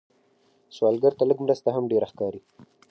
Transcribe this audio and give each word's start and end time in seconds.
سوالګر 0.75 1.13
ته 1.19 1.23
لږ 1.29 1.39
مرسته 1.45 1.69
هم 1.75 1.83
ډېره 1.91 2.07
ښکاري 2.11 2.41